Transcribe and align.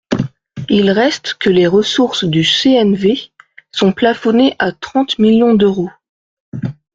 Il 0.67 0.89
reste 0.89 1.35
que 1.35 1.51
les 1.51 1.67
ressources 1.67 2.23
du 2.23 2.43
CNV 2.43 3.31
sont 3.71 3.91
plafonnées 3.91 4.55
à 4.57 4.71
trente 4.71 5.19
millions 5.19 5.53
d’euros. 5.53 5.91